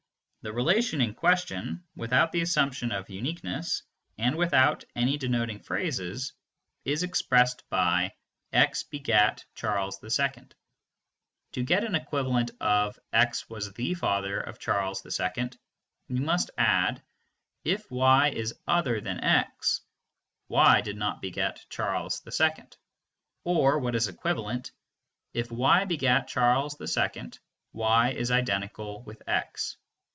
The 0.43 0.51
relation 0.51 1.01
in 1.01 1.13
question, 1.13 1.83
without 1.95 2.31
the 2.31 2.41
assumption 2.41 2.91
of 2.91 3.11
uniqueness, 3.11 3.83
and 4.17 4.35
without 4.35 4.83
any 4.95 5.15
denoting 5.15 5.59
phrases, 5.59 6.33
is 6.83 7.03
expressed 7.03 7.63
by 7.69 8.15
"x 8.51 8.81
begat 8.81 9.45
Charles 9.53 10.03
II." 10.03 10.31
To 11.51 11.61
get 11.63 11.83
an 11.83 11.93
equivalent 11.93 12.49
of 12.59 12.97
"x 13.13 13.47
was 13.51 13.71
the 13.73 13.93
father 13.93 14.39
of 14.39 14.57
Charles 14.57 15.05
II," 15.05 15.51
we 16.09 16.17
must 16.17 16.49
add 16.57 17.03
"If 17.63 17.91
y 17.91 18.29
is 18.29 18.55
other 18.67 18.99
than 18.99 19.23
x, 19.23 19.81
y 20.47 20.81
did 20.81 20.97
not 20.97 21.21
beget 21.21 21.63
Charles 21.69 22.19
II," 22.25 22.63
or, 23.43 23.77
what 23.77 23.93
is 23.95 24.07
equivalent, 24.07 24.71
"If 25.35 25.51
y 25.51 25.85
begat 25.85 26.27
Charles 26.29 26.81
II, 26.81 27.29
y 27.73 28.09
is 28.13 28.31
identical 28.31 29.03
with 29.03 29.21
x." 29.29 29.77